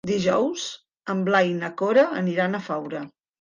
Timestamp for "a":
2.57-2.63